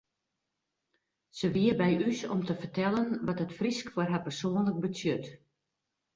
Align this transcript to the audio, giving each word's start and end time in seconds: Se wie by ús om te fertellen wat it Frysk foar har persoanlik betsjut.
Se 1.39 1.47
wie 1.57 1.73
by 1.81 1.91
ús 2.07 2.19
om 2.35 2.41
te 2.47 2.55
fertellen 2.61 3.07
wat 3.25 3.43
it 3.45 3.55
Frysk 3.59 3.87
foar 3.93 4.11
har 4.13 4.25
persoanlik 4.27 4.77
betsjut. 4.85 5.25